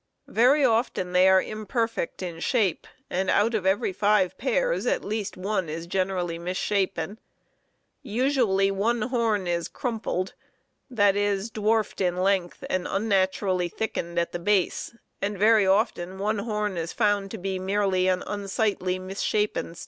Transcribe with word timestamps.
Very 0.27 0.65
often 0.65 1.11
they 1.13 1.29
are 1.29 1.39
imperfect 1.43 2.23
in 2.23 2.39
shape, 2.39 2.87
and 3.07 3.29
out 3.29 3.53
of 3.53 3.67
every 3.67 3.93
five 3.93 4.35
pairs 4.39 4.87
at 4.87 5.05
least 5.05 5.37
one 5.37 5.69
is 5.69 5.85
generally 5.85 6.39
misshapen. 6.39 7.19
Usually 8.01 8.71
one 8.71 9.03
horn 9.03 9.45
is 9.45 9.67
"crumpled," 9.67 10.33
e. 10.91 10.95
g., 11.13 11.49
dwarfed 11.53 12.01
in 12.01 12.17
length 12.17 12.63
and 12.67 12.87
unnaturally 12.89 13.69
thickened 13.69 14.17
at 14.17 14.31
the 14.31 14.39
base, 14.39 14.95
and 15.21 15.37
very 15.37 15.67
often 15.67 16.17
one 16.17 16.39
horn 16.39 16.77
is 16.77 16.91
found 16.93 17.29
to 17.29 17.37
be 17.37 17.59
merely 17.59 18.07
an 18.07 18.23
unsightly, 18.25 18.97
misshapen 18.97 19.75
stub. 19.75 19.79